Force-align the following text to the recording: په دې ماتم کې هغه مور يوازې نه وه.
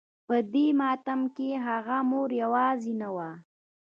په 0.27 0.35
دې 0.53 0.67
ماتم 0.79 1.21
کې 1.35 1.49
هغه 1.67 1.97
مور 2.11 2.29
يوازې 2.43 2.93
نه 3.01 3.09
وه. 3.15 3.29